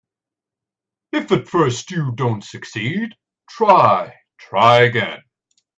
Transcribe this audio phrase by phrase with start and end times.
[1.11, 3.13] If at first you don't succeed,
[3.47, 5.21] try, try again.